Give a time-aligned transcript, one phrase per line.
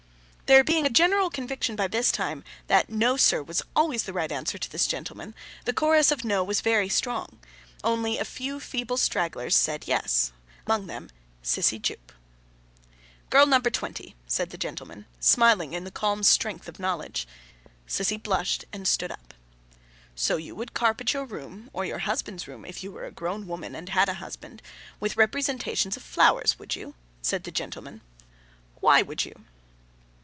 [0.47, 4.29] There being a general conviction by this time that 'No, sir!' was always the right
[4.33, 7.39] answer to this gentleman, the chorus of NO was very strong.
[7.85, 10.33] Only a few feeble stragglers said Yes:
[10.67, 11.09] among them
[11.41, 12.11] Sissy Jupe.
[13.29, 17.25] 'Girl number twenty,' said the gentleman, smiling in the calm strength of knowledge.
[17.87, 19.33] Sissy blushed, and stood up.
[20.17, 23.73] 'So you would carpet your room—or your husband's room, if you were a grown woman,
[23.73, 28.01] and had a husband—with representations of flowers, would you?' said the gentleman.
[28.81, 29.45] 'Why would you?